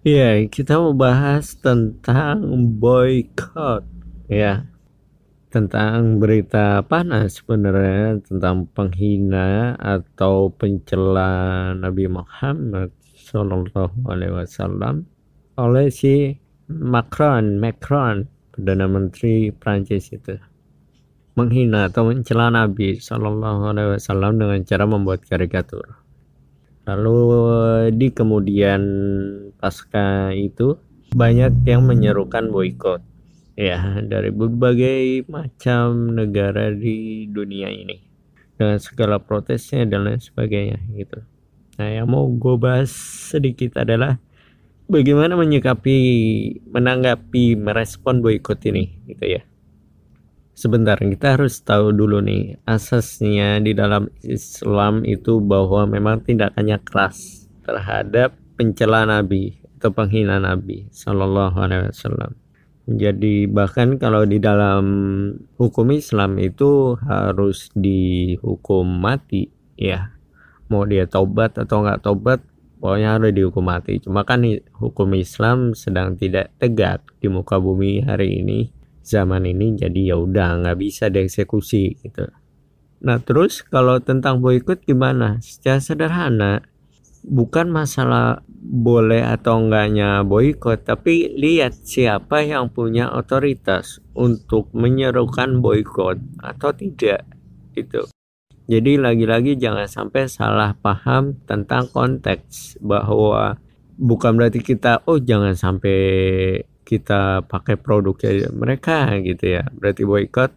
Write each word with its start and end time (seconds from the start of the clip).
Iya, 0.00 0.48
kita 0.48 0.80
mau 0.80 0.96
bahas 0.96 1.60
tentang 1.60 2.40
boycott 2.80 3.84
ya. 4.32 4.64
Tentang 5.52 6.16
berita 6.16 6.80
panas 6.88 7.44
sebenarnya 7.44 8.16
tentang 8.24 8.64
penghina 8.72 9.76
atau 9.76 10.48
pencela 10.56 11.76
Nabi 11.76 12.08
Muhammad 12.08 12.96
Shallallahu 13.12 14.08
Alaihi 14.08 14.40
Wasallam 14.40 15.04
oleh 15.60 15.92
si 15.92 16.32
Macron, 16.72 17.60
Macron, 17.60 18.24
perdana 18.56 18.88
menteri 18.88 19.52
Prancis 19.52 20.16
itu 20.16 20.32
menghina 21.36 21.92
atau 21.92 22.08
mencela 22.08 22.48
Nabi 22.48 22.96
Shallallahu 22.96 23.68
Alaihi 23.68 24.00
Wasallam 24.00 24.40
dengan 24.40 24.64
cara 24.64 24.88
membuat 24.88 25.28
karikatur. 25.28 25.99
Lalu 26.88 27.18
di 27.94 28.08
kemudian 28.10 28.82
pasca 29.60 30.32
itu 30.32 30.78
banyak 31.10 31.66
yang 31.66 31.84
menyerukan 31.84 32.48
boykot 32.48 33.02
ya 33.58 34.00
dari 34.00 34.32
berbagai 34.32 35.26
macam 35.28 36.16
negara 36.16 36.72
di 36.72 37.28
dunia 37.28 37.68
ini 37.68 38.00
dengan 38.56 38.78
segala 38.80 39.20
protesnya 39.20 39.84
dan 39.84 40.06
lain 40.06 40.22
sebagainya 40.22 40.80
gitu. 40.96 41.20
Nah 41.76 41.88
yang 41.90 42.08
mau 42.08 42.24
gue 42.30 42.56
bahas 42.56 42.92
sedikit 43.32 43.80
adalah 43.80 44.16
bagaimana 44.88 45.36
menyikapi, 45.36 45.96
menanggapi, 46.70 47.58
merespon 47.58 48.24
boykot 48.24 48.60
ini 48.70 49.00
gitu 49.10 49.38
ya. 49.38 49.42
Sebentar 50.60 51.00
kita 51.00 51.40
harus 51.40 51.56
tahu 51.64 51.88
dulu 51.88 52.20
nih 52.20 52.60
asasnya 52.68 53.64
di 53.64 53.72
dalam 53.72 54.12
Islam 54.20 55.08
itu 55.08 55.40
bahwa 55.40 55.88
memang 55.88 56.20
tindakannya 56.20 56.76
keras 56.84 57.48
terhadap 57.64 58.36
pencela 58.60 59.08
Nabi 59.08 59.56
atau 59.80 59.88
penghina 59.88 60.36
Nabi 60.36 60.84
Shallallahu 60.92 61.56
Alaihi 61.56 61.88
Wasallam 61.88 62.36
jadi 62.90 63.46
bahkan 63.46 64.02
kalau 64.02 64.26
di 64.26 64.42
dalam 64.42 64.84
hukum 65.54 65.94
Islam 65.94 66.42
itu 66.42 66.98
harus 67.06 67.70
dihukum 67.78 68.82
mati 68.82 69.46
ya. 69.78 70.10
Mau 70.66 70.82
dia 70.90 71.06
tobat 71.06 71.54
atau 71.54 71.86
nggak 71.86 72.02
tobat 72.02 72.42
pokoknya 72.82 73.14
harus 73.14 73.30
dihukum 73.30 73.62
mati. 73.62 74.02
Cuma 74.02 74.26
kan 74.26 74.42
hukum 74.74 75.14
Islam 75.14 75.78
sedang 75.78 76.18
tidak 76.18 76.50
tegak 76.58 77.06
di 77.22 77.30
muka 77.30 77.62
bumi 77.62 78.02
hari 78.02 78.42
ini 78.42 78.79
zaman 79.04 79.48
ini 79.48 79.76
jadi 79.76 80.14
ya 80.14 80.16
udah 80.20 80.64
nggak 80.64 80.78
bisa 80.78 81.08
dieksekusi 81.08 82.00
gitu. 82.04 82.28
Nah 83.00 83.18
terus 83.20 83.64
kalau 83.64 83.96
tentang 84.00 84.44
boykot 84.44 84.84
gimana? 84.84 85.40
Secara 85.40 85.80
sederhana 85.80 86.60
bukan 87.24 87.68
masalah 87.72 88.44
boleh 88.60 89.24
atau 89.24 89.60
enggaknya 89.64 90.20
boykot, 90.24 90.84
tapi 90.84 91.32
lihat 91.32 91.76
siapa 91.80 92.44
yang 92.44 92.68
punya 92.68 93.08
otoritas 93.12 94.00
untuk 94.12 94.68
menyerukan 94.76 95.64
boykot 95.64 96.20
atau 96.44 96.70
tidak 96.76 97.24
itu. 97.72 98.04
Jadi 98.70 99.02
lagi-lagi 99.02 99.58
jangan 99.58 99.90
sampai 99.90 100.30
salah 100.30 100.78
paham 100.78 101.34
tentang 101.42 101.90
konteks 101.90 102.78
bahwa 102.78 103.58
bukan 103.98 104.38
berarti 104.38 104.62
kita 104.62 105.02
oh 105.10 105.18
jangan 105.18 105.58
sampai 105.58 105.98
kita 106.84 107.46
pakai 107.46 107.78
produknya 107.78 108.50
mereka 108.50 109.14
gitu 109.22 109.60
ya 109.60 109.64
berarti 109.70 110.02
boykot 110.02 110.52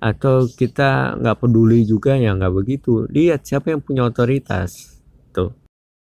atau 0.00 0.44
kita 0.46 1.16
nggak 1.16 1.38
peduli 1.40 1.82
juga 1.88 2.14
ya 2.16 2.36
nggak 2.36 2.54
begitu 2.54 3.08
lihat 3.08 3.44
siapa 3.48 3.72
yang 3.72 3.80
punya 3.80 4.06
otoritas 4.06 5.00
tuh 5.32 5.56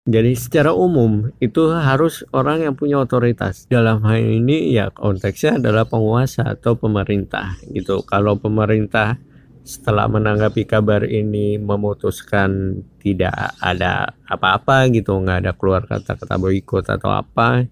jadi 0.09 0.33
secara 0.33 0.73
umum 0.73 1.29
itu 1.37 1.69
harus 1.69 2.25
orang 2.33 2.65
yang 2.65 2.73
punya 2.73 2.97
otoritas. 2.97 3.69
Dalam 3.69 4.01
hal 4.01 4.17
ini 4.17 4.73
ya 4.73 4.89
konteksnya 4.89 5.61
adalah 5.61 5.85
penguasa 5.85 6.57
atau 6.57 6.73
pemerintah 6.73 7.53
gitu. 7.69 8.01
Kalau 8.09 8.33
pemerintah 8.41 9.21
setelah 9.61 10.09
menanggapi 10.09 10.65
kabar 10.65 11.05
ini 11.05 11.61
memutuskan 11.61 12.81
tidak 12.97 13.53
ada 13.61 14.17
apa-apa 14.25 14.89
gitu, 14.89 15.13
nggak 15.13 15.45
ada 15.45 15.53
keluar 15.53 15.85
kata-kata 15.85 16.41
boikot 16.41 16.89
atau 16.89 17.13
apa, 17.13 17.69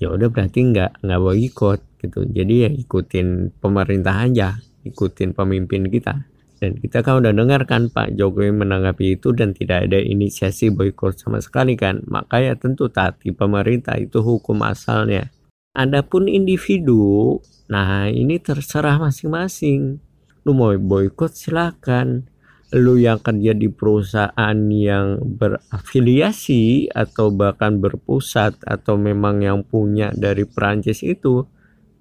ya 0.00 0.08
udah 0.08 0.32
berarti 0.32 0.72
nggak 0.72 1.04
nggak 1.04 1.20
boikot 1.20 1.80
gitu. 2.00 2.24
Jadi 2.24 2.54
ya 2.64 2.70
ikutin 2.72 3.52
pemerintah 3.60 4.24
aja, 4.24 4.56
ikutin 4.88 5.36
pemimpin 5.36 5.86
kita. 5.92 6.24
Dan 6.60 6.76
kita 6.76 7.00
kan 7.00 7.24
udah 7.24 7.32
dengar 7.32 7.64
kan 7.64 7.88
Pak 7.88 8.16
Jokowi 8.20 8.52
menanggapi 8.52 9.16
itu 9.16 9.32
dan 9.32 9.56
tidak 9.56 9.88
ada 9.88 9.96
inisiasi 9.96 10.68
boykot 10.68 11.16
sama 11.16 11.40
sekali 11.40 11.76
kan. 11.76 12.04
Maka 12.04 12.40
ya 12.40 12.52
tentu 12.56 12.92
tadi 12.92 13.32
pemerintah 13.32 13.96
itu 13.96 14.20
hukum 14.20 14.60
asalnya. 14.64 15.32
Adapun 15.72 16.28
individu, 16.28 17.38
nah 17.70 18.08
ini 18.12 18.36
terserah 18.42 19.00
masing-masing. 19.00 20.00
Lu 20.44 20.52
mau 20.52 20.72
boykot 20.76 21.32
silakan. 21.32 22.28
Lu 22.70 22.94
yang 22.94 23.18
kerja 23.18 23.50
di 23.50 23.66
perusahaan 23.66 24.56
yang 24.70 25.18
berafiliasi 25.18 26.86
atau 26.94 27.34
bahkan 27.34 27.82
berpusat 27.82 28.62
atau 28.62 28.94
memang 28.94 29.42
yang 29.42 29.66
punya 29.66 30.14
dari 30.14 30.46
Perancis 30.46 31.02
itu, 31.02 31.42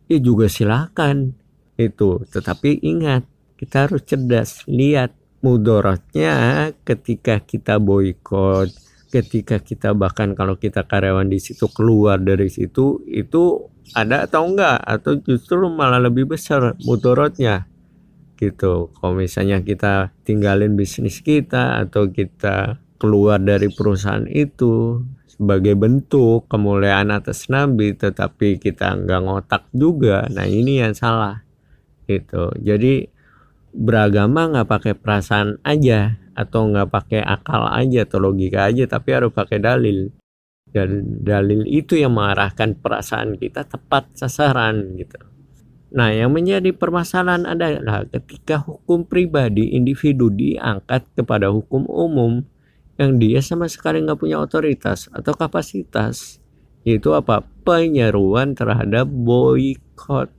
ya 0.06 0.22
juga 0.22 0.46
silakan. 0.46 1.34
Itu. 1.80 2.22
Tetapi 2.28 2.86
ingat 2.86 3.26
kita 3.58 3.90
harus 3.90 4.06
cerdas. 4.06 4.62
Lihat 4.70 5.16
mudorotnya 5.42 6.70
ketika 6.86 7.40
kita 7.40 7.80
boykot 7.80 8.90
ketika 9.10 9.58
kita 9.58 9.98
bahkan 9.98 10.38
kalau 10.38 10.56
kita 10.56 10.86
karyawan 10.86 11.26
di 11.26 11.42
situ 11.42 11.66
keluar 11.74 12.22
dari 12.22 12.46
situ 12.48 13.02
itu 13.10 13.66
ada 13.98 14.30
atau 14.30 14.46
enggak? 14.46 14.78
Atau 14.86 15.18
justru 15.26 15.66
malah 15.66 15.98
lebih 15.98 16.30
besar 16.30 16.78
mudorotnya 16.86 17.66
gitu. 18.40 18.90
Kalau 18.96 19.14
misalnya 19.20 19.60
kita 19.60 20.16
tinggalin 20.24 20.80
bisnis 20.80 21.20
kita 21.20 21.84
atau 21.84 22.08
kita 22.08 22.80
keluar 22.96 23.44
dari 23.44 23.68
perusahaan 23.68 24.24
itu 24.32 25.04
sebagai 25.28 25.76
bentuk 25.76 26.52
kemuliaan 26.52 27.16
atas 27.16 27.48
nabi 27.48 27.96
tetapi 27.96 28.60
kita 28.60 28.92
enggak 28.92 29.24
ngotak 29.24 29.64
juga 29.72 30.28
nah 30.28 30.44
ini 30.44 30.84
yang 30.84 30.92
salah 30.92 31.44
gitu. 32.08 32.52
Jadi 32.60 33.08
beragama 33.72 34.50
nggak 34.52 34.68
pakai 34.68 34.94
perasaan 34.98 35.62
aja 35.64 36.20
atau 36.36 36.72
nggak 36.72 36.90
pakai 36.92 37.22
akal 37.24 37.72
aja 37.72 38.04
atau 38.04 38.20
logika 38.20 38.68
aja 38.68 38.84
tapi 38.88 39.16
harus 39.16 39.32
pakai 39.32 39.60
dalil. 39.64 40.12
Dan 40.70 41.24
dalil 41.26 41.66
itu 41.66 41.98
yang 41.98 42.14
mengarahkan 42.14 42.78
perasaan 42.78 43.42
kita 43.42 43.66
tepat 43.66 44.14
sasaran 44.14 44.94
gitu 45.02 45.29
nah 45.90 46.14
yang 46.14 46.30
menjadi 46.30 46.70
permasalahan 46.74 47.50
adalah 47.50 48.06
ketika 48.06 48.62
hukum 48.62 49.06
pribadi 49.06 49.74
individu 49.74 50.30
diangkat 50.30 51.06
kepada 51.18 51.50
hukum 51.50 51.90
umum 51.90 52.46
yang 53.02 53.18
dia 53.18 53.42
sama 53.42 53.66
sekali 53.66 54.04
nggak 54.06 54.20
punya 54.20 54.38
otoritas 54.38 55.10
atau 55.10 55.34
kapasitas 55.34 56.38
itu 56.86 57.12
apa 57.18 57.42
penyeruan 57.66 58.54
terhadap 58.54 59.10
boykot 59.10 60.30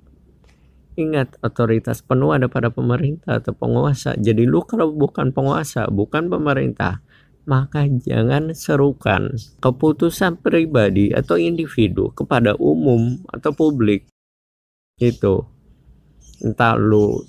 Ingat, 0.99 1.41
otoritas 1.41 2.05
penuh 2.05 2.37
ada 2.37 2.51
pada 2.51 2.69
pemerintah 2.69 3.41
atau 3.41 3.57
penguasa. 3.57 4.13
Jadi 4.21 4.45
lu 4.45 4.61
kalau 4.69 4.93
bukan 4.93 5.33
penguasa, 5.33 5.89
bukan 5.89 6.29
pemerintah, 6.29 7.01
maka 7.49 7.89
jangan 7.89 8.53
serukan 8.53 9.33
keputusan 9.65 10.43
pribadi 10.45 11.15
atau 11.15 11.41
individu 11.41 12.13
kepada 12.13 12.53
umum 12.61 13.23
atau 13.33 13.55
publik. 13.57 14.11
Itu. 15.01 15.49
Entah 16.45 16.77
lu 16.77 17.25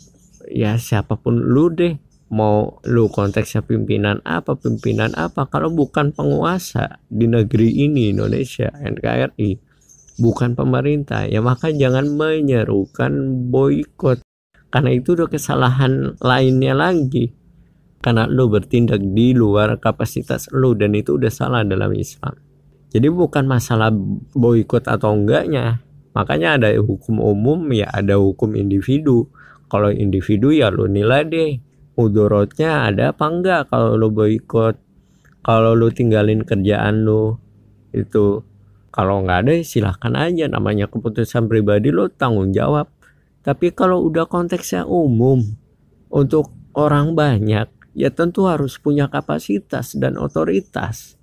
ya 0.51 0.75
siapa 0.75 1.15
pun 1.15 1.39
lu 1.39 1.71
deh 1.71 1.95
mau 2.31 2.79
lu 2.87 3.11
konteksnya 3.11 3.63
pimpinan 3.63 4.19
apa 4.27 4.55
pimpinan 4.59 5.15
apa. 5.15 5.47
Kalau 5.47 5.71
bukan 5.71 6.15
penguasa 6.15 6.99
di 7.07 7.27
negeri 7.27 7.87
ini 7.87 8.11
Indonesia 8.11 8.71
NKRI 8.71 9.71
bukan 10.19 10.53
pemerintah 10.53 11.25
ya 11.25 11.39
maka 11.39 11.71
jangan 11.71 12.11
menyerukan 12.11 13.47
boykot. 13.51 14.23
Karena 14.71 14.95
itu 14.95 15.19
udah 15.19 15.27
kesalahan 15.27 16.15
lainnya 16.23 16.71
lagi. 16.71 17.35
Karena 18.01 18.25
lo 18.25 18.47
bertindak 18.47 19.03
di 19.03 19.35
luar 19.35 19.77
kapasitas 19.77 20.49
lo 20.55 20.73
dan 20.73 20.95
itu 20.95 21.19
udah 21.19 21.29
salah 21.29 21.61
dalam 21.67 21.91
Islam. 21.91 22.33
Jadi 22.91 23.07
bukan 23.11 23.47
masalah 23.47 23.91
boykot 24.35 24.87
atau 24.87 25.15
enggaknya 25.15 25.83
makanya 26.11 26.59
ada 26.59 26.69
hukum 26.79 27.19
umum 27.19 27.71
ya 27.71 27.87
ada 27.91 28.19
hukum 28.19 28.55
individu. 28.55 29.27
Kalau 29.71 29.87
individu 29.87 30.51
ya 30.51 30.67
lo 30.67 30.87
nilai 30.87 31.23
deh 31.27 31.51
mudorotnya 31.95 32.91
ada 32.91 33.15
apa 33.15 33.25
enggak 33.27 33.61
kalau 33.71 33.95
lo 33.95 34.11
boykot 34.11 34.75
kalau 35.41 35.73
lo 35.73 35.89
tinggalin 35.89 36.45
kerjaan 36.45 37.07
lo 37.07 37.41
itu. 37.95 38.45
Kalau 38.91 39.23
nggak 39.23 39.39
ada 39.47 39.53
silahkan 39.63 40.11
aja 40.19 40.51
namanya 40.51 40.91
keputusan 40.91 41.47
pribadi 41.47 41.95
lo 41.95 42.11
tanggung 42.11 42.51
jawab. 42.51 42.91
Tapi 43.41 43.71
kalau 43.71 44.03
udah 44.03 44.27
konteksnya 44.27 44.83
umum 44.83 45.41
untuk 46.11 46.51
orang 46.75 47.15
banyak 47.15 47.71
ya 47.95 48.09
tentu 48.11 48.51
harus 48.51 48.75
punya 48.77 49.07
kapasitas 49.07 49.95
dan 49.95 50.19
otoritas. 50.19 51.15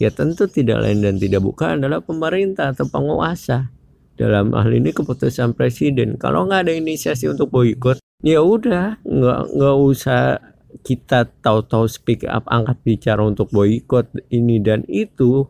Ya 0.00 0.08
tentu 0.08 0.48
tidak 0.48 0.82
lain 0.88 1.04
dan 1.04 1.20
tidak 1.20 1.44
bukan 1.44 1.78
adalah 1.78 2.00
pemerintah 2.00 2.72
atau 2.72 2.88
penguasa 2.88 3.70
dalam 4.16 4.52
hal 4.52 4.70
ini 4.72 4.92
keputusan 4.92 5.56
presiden. 5.56 6.20
Kalau 6.20 6.44
nggak 6.44 6.68
ada 6.68 6.72
inisiasi 6.74 7.28
untuk 7.28 7.52
boykot 7.52 8.00
ya 8.24 8.40
udah. 8.44 9.00
Nggak 9.04 9.40
nggak 9.56 9.76
usah 9.82 10.22
kita 10.80 11.28
tahu-tahu 11.44 11.84
speak 11.84 12.24
up 12.24 12.48
angkat 12.48 12.80
bicara 12.84 13.20
untuk 13.24 13.52
boykot 13.52 14.08
ini 14.32 14.60
dan 14.60 14.84
itu. 14.88 15.48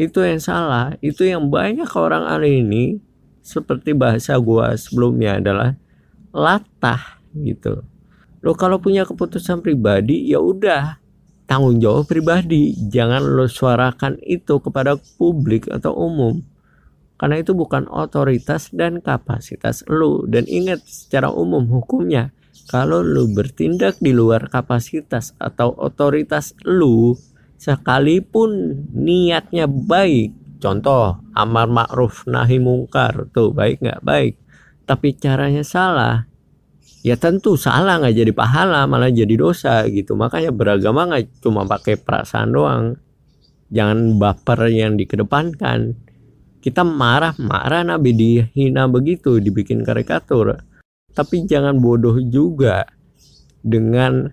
Itu 0.00 0.18
yang 0.24 0.42
salah. 0.42 0.98
Itu 0.98 1.22
yang 1.26 1.50
banyak 1.52 1.88
orang 1.94 2.26
hari 2.26 2.64
ini 2.64 2.98
seperti 3.42 3.94
bahasa 3.94 4.38
gua 4.38 4.74
sebelumnya 4.78 5.38
adalah 5.42 5.74
latah 6.30 7.22
gitu. 7.34 7.82
Lo 8.42 8.58
kalau 8.58 8.82
punya 8.82 9.06
keputusan 9.06 9.62
pribadi 9.62 10.30
ya 10.30 10.42
udah. 10.42 10.98
Tanggung 11.46 11.82
jawab 11.82 12.08
pribadi. 12.08 12.72
Jangan 12.88 13.20
lo 13.22 13.44
suarakan 13.44 14.16
itu 14.24 14.62
kepada 14.62 14.96
publik 15.18 15.68
atau 15.68 15.92
umum 15.92 16.40
karena 17.22 17.38
itu 17.38 17.54
bukan 17.54 17.86
otoritas 17.86 18.74
dan 18.74 18.98
kapasitas 18.98 19.86
lo 19.86 20.26
dan 20.26 20.42
ingat 20.50 20.82
secara 20.82 21.30
umum 21.30 21.70
hukumnya 21.70 22.34
kalau 22.66 22.98
lo 22.98 23.30
bertindak 23.30 24.02
di 24.02 24.10
luar 24.10 24.50
kapasitas 24.50 25.30
atau 25.38 25.70
otoritas 25.78 26.58
lo 26.66 27.14
sekalipun 27.62 28.74
niatnya 28.90 29.70
baik 29.70 30.58
contoh 30.58 31.22
amar 31.38 31.70
ma'ruf 31.70 32.26
nahi 32.26 32.58
mungkar 32.58 33.30
tuh 33.30 33.54
baik 33.54 33.78
nggak 33.78 34.02
baik 34.02 34.34
tapi 34.82 35.14
caranya 35.14 35.62
salah 35.62 36.26
ya 37.02 37.18
tentu 37.18 37.58
salah 37.58 37.98
nggak 37.98 38.14
jadi 38.14 38.32
pahala 38.32 38.86
malah 38.86 39.10
jadi 39.10 39.34
dosa 39.34 39.84
gitu. 39.90 40.14
Makanya 40.14 40.54
beragama 40.54 41.10
nggak 41.10 41.42
cuma 41.42 41.66
pakai 41.66 41.98
perasaan 41.98 42.50
doang. 42.54 42.84
Jangan 43.74 44.20
baper 44.20 44.70
yang 44.70 44.94
dikedepankan 44.94 45.96
kita 46.62 46.86
marah 46.86 47.34
marah 47.42 47.82
nabi 47.82 48.14
dihina 48.14 48.86
begitu 48.86 49.42
dibikin 49.42 49.82
karikatur. 49.82 50.62
Tapi 51.12 51.44
jangan 51.44 51.76
bodoh 51.82 52.16
juga 52.22 52.86
dengan 53.60 54.30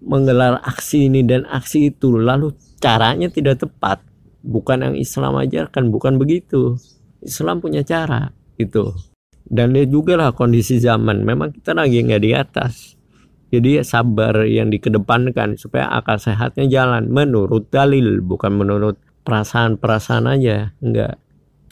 menggelar 0.00 0.58
aksi 0.64 1.12
ini 1.12 1.20
dan 1.22 1.44
aksi 1.46 1.92
itu. 1.94 2.16
Lalu 2.16 2.56
caranya 2.80 3.28
tidak 3.28 3.62
tepat. 3.62 4.00
Bukan 4.40 4.82
yang 4.82 4.96
Islam 4.96 5.36
ajarkan 5.36 5.92
bukan 5.92 6.16
begitu. 6.16 6.80
Islam 7.20 7.60
punya 7.60 7.84
cara 7.84 8.32
itu 8.56 8.90
dan 9.46 9.72
lihat 9.74 9.94
juga 9.94 10.18
lah 10.18 10.30
kondisi 10.34 10.82
zaman. 10.82 11.22
Memang 11.22 11.54
kita 11.54 11.72
lagi 11.72 12.02
nggak 12.02 12.22
di 12.22 12.30
atas. 12.34 12.98
Jadi 13.46 13.78
sabar 13.86 14.42
yang 14.42 14.74
dikedepankan 14.74 15.54
supaya 15.54 15.86
akal 15.94 16.18
sehatnya 16.18 16.66
jalan. 16.66 17.06
Menurut 17.06 17.70
dalil 17.70 18.18
bukan 18.18 18.58
menurut 18.58 18.98
perasaan-perasaan 19.22 20.26
aja. 20.26 20.74
Enggak 20.82 21.22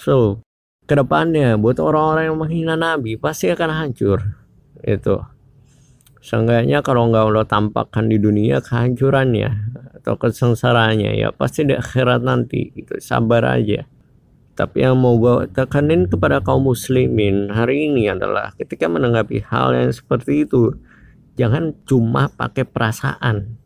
so 0.00 0.40
ke 0.84 0.94
depannya 0.96 1.56
buat 1.56 1.80
orang-orang 1.80 2.24
yang 2.28 2.38
menghina 2.38 2.74
Nabi 2.76 3.16
pasti 3.16 3.48
akan 3.48 3.70
hancur 3.72 4.20
itu 4.84 5.16
seenggaknya 6.24 6.80
kalau 6.80 7.12
nggak 7.12 7.24
lo 7.28 7.44
tampakkan 7.44 8.08
di 8.08 8.16
dunia 8.16 8.64
kehancurannya 8.64 9.52
atau 10.00 10.16
kesengsaraannya 10.16 11.20
ya 11.20 11.28
pasti 11.32 11.68
di 11.68 11.76
akhirat 11.76 12.24
nanti 12.24 12.72
gitu. 12.72 12.96
Sabar 12.96 13.44
aja. 13.44 13.84
Tapi 14.54 14.86
yang 14.86 15.00
mau 15.00 15.18
gue 15.20 15.50
tekanin 15.52 16.06
kepada 16.06 16.38
kaum 16.40 16.70
muslimin 16.70 17.50
hari 17.50 17.90
ini 17.90 18.08
adalah 18.08 18.54
ketika 18.54 18.86
menanggapi 18.86 19.42
hal 19.44 19.74
yang 19.74 19.90
seperti 19.90 20.48
itu 20.48 20.72
jangan 21.36 21.76
cuma 21.84 22.32
pakai 22.32 22.64
perasaan. 22.64 23.60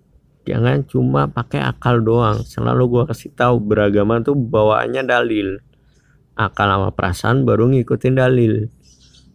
Jangan 0.49 0.83
cuma 0.89 1.29
pakai 1.29 1.61
akal 1.61 2.01
doang. 2.01 2.41
Selalu 2.43 2.83
gue 2.89 3.03
kasih 3.13 3.35
tahu 3.37 3.61
beragama 3.61 4.19
tuh 4.25 4.35
bawaannya 4.35 5.05
dalil 5.05 5.61
akal 6.39 6.71
sama 6.71 6.95
perasaan 6.95 7.43
baru 7.43 7.67
ngikutin 7.75 8.15
dalil. 8.15 8.71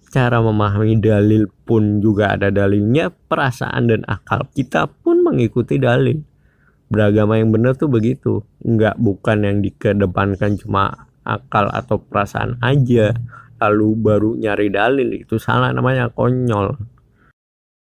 Cara 0.08 0.40
memahami 0.40 0.96
dalil 1.04 1.52
pun 1.68 2.00
juga 2.00 2.38
ada 2.38 2.48
dalilnya 2.48 3.12
perasaan 3.12 3.92
dan 3.92 4.02
akal 4.08 4.48
kita 4.56 4.88
pun 4.88 5.20
mengikuti 5.20 5.76
dalil. 5.76 6.24
Beragama 6.88 7.42
yang 7.42 7.52
benar 7.52 7.76
tuh 7.76 7.92
begitu 7.92 8.46
nggak 8.64 8.96
bukan 9.02 9.44
yang 9.44 9.58
dikedepankan 9.60 10.56
cuma 10.56 11.10
akal 11.28 11.68
atau 11.74 12.00
perasaan 12.00 12.62
aja 12.64 13.12
lalu 13.60 13.96
baru 13.96 14.36
nyari 14.36 14.68
dalil 14.72 15.10
itu 15.12 15.36
salah 15.40 15.76
namanya 15.76 16.12
konyol. 16.12 16.78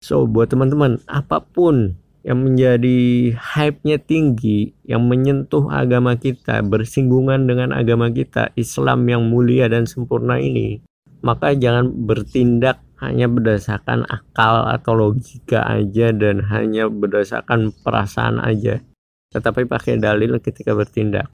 So 0.01 0.25
buat 0.25 0.49
teman-teman 0.49 1.01
apa 1.05 1.41
pun 1.41 2.00
yang 2.21 2.45
menjadi 2.45 3.33
hype-nya 3.33 3.97
tinggi 3.97 4.77
yang 4.85 5.09
menyentuh 5.09 5.69
agama 5.73 6.17
kita 6.17 6.61
bersinggungan 6.61 7.49
dengan 7.49 7.73
agama 7.73 8.13
kita 8.13 8.53
Islam 8.53 9.09
yang 9.09 9.25
mulia 9.25 9.65
dan 9.65 9.89
sempurna 9.89 10.37
ini 10.37 10.81
maka 11.21 11.53
jangan 11.53 11.93
bertindak 11.93 12.81
hanya 13.01 13.25
berdasarkan 13.25 14.05
akal 14.05 14.69
atau 14.69 14.93
logika 14.93 15.65
aja 15.65 16.13
dan 16.13 16.45
hanya 16.53 16.85
berdasarkan 16.85 17.73
perasaan 17.81 18.37
aja. 18.37 18.81
Tetapi 19.33 19.65
pakai 19.65 19.97
dalil 19.97 20.37
ketika 20.37 20.77
bertindak 20.77 21.33